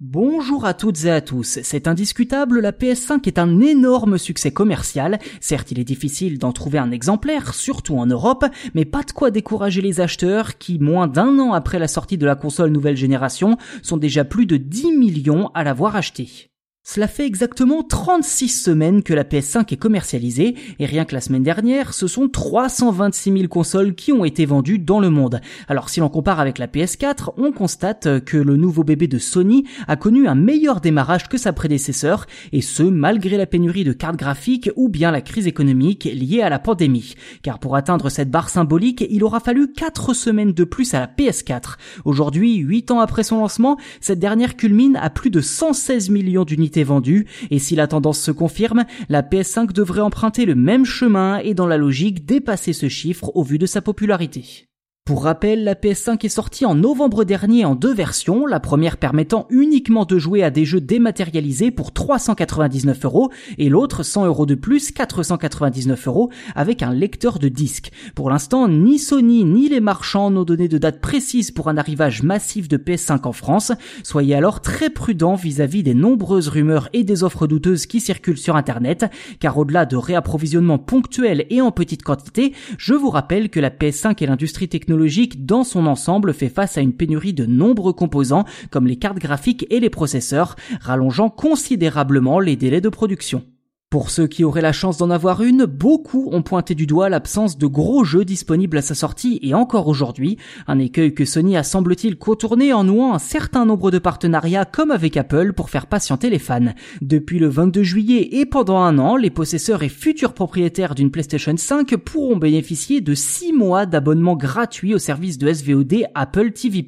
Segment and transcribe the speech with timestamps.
[0.00, 5.18] Bonjour à toutes et à tous, c'est indiscutable, la PS5 est un énorme succès commercial,
[5.40, 9.32] certes il est difficile d'en trouver un exemplaire, surtout en Europe, mais pas de quoi
[9.32, 13.56] décourager les acheteurs qui, moins d'un an après la sortie de la console nouvelle génération,
[13.82, 16.52] sont déjà plus de 10 millions à l'avoir achetée.
[16.90, 21.42] Cela fait exactement 36 semaines que la PS5 est commercialisée, et rien que la semaine
[21.42, 25.42] dernière, ce sont 326 000 consoles qui ont été vendues dans le monde.
[25.68, 29.64] Alors si l'on compare avec la PS4, on constate que le nouveau bébé de Sony
[29.86, 34.16] a connu un meilleur démarrage que sa prédécesseur, et ce malgré la pénurie de cartes
[34.16, 37.16] graphiques ou bien la crise économique liée à la pandémie.
[37.42, 41.06] Car pour atteindre cette barre symbolique, il aura fallu 4 semaines de plus à la
[41.06, 41.76] PS4.
[42.06, 46.77] Aujourd'hui, 8 ans après son lancement, cette dernière culmine à plus de 116 millions d'unités
[46.84, 51.54] vendu, et si la tendance se confirme, la PS5 devrait emprunter le même chemin et
[51.54, 54.67] dans la logique dépasser ce chiffre au vu de sa popularité.
[55.08, 59.46] Pour rappel, la PS5 est sortie en novembre dernier en deux versions, la première permettant
[59.48, 64.54] uniquement de jouer à des jeux dématérialisés pour 399 euros et l'autre 100 euros de
[64.54, 67.90] plus, 499 euros avec un lecteur de disques.
[68.14, 72.22] Pour l'instant, ni Sony ni les marchands n'ont donné de date précise pour un arrivage
[72.22, 73.72] massif de PS5 en France.
[74.02, 78.56] Soyez alors très prudents vis-à-vis des nombreuses rumeurs et des offres douteuses qui circulent sur
[78.56, 79.06] Internet,
[79.40, 84.22] car au-delà de réapprovisionnement ponctuel et en petite quantité, je vous rappelle que la PS5
[84.22, 84.97] et l'industrie technologique
[85.38, 89.66] dans son ensemble fait face à une pénurie de nombreux composants comme les cartes graphiques
[89.70, 93.44] et les processeurs, rallongeant considérablement les délais de production.
[93.90, 97.56] Pour ceux qui auraient la chance d'en avoir une, beaucoup ont pointé du doigt l'absence
[97.56, 100.36] de gros jeux disponibles à sa sortie et encore aujourd'hui,
[100.66, 104.90] un écueil que Sony a semble-t-il contourné en nouant un certain nombre de partenariats comme
[104.90, 106.74] avec Apple pour faire patienter les fans.
[107.00, 111.56] Depuis le 22 juillet et pendant un an, les possesseurs et futurs propriétaires d'une PlayStation
[111.56, 116.84] 5 pourront bénéficier de 6 mois d'abonnement gratuit au service de SVOD Apple TV+.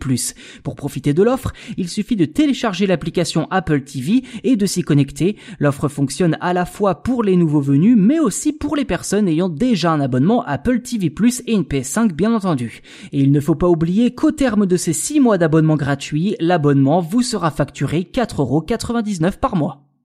[0.63, 5.39] Pour profiter de l'offre, il suffit de télécharger l'application Apple TV et de s'y connecter.
[5.61, 9.49] L'offre fonctionne à la fois pour les nouveaux venus, mais aussi pour les personnes ayant
[9.49, 11.13] déjà un abonnement Apple TV+,
[11.47, 12.83] et une PS5 bien entendu.
[13.13, 17.01] Et il ne faut pas oublier qu'au terme de ces 6 mois d'abonnement gratuit, l'abonnement
[17.01, 19.90] vous sera facturé 4,99€ par mois.